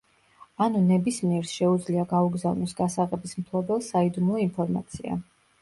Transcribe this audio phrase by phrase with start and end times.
[0.65, 5.21] ანუ ნებისმიერს შეუძლია გაუგზავნოს გასაღების მფლობელს საიდუმლო ინფორმაცია.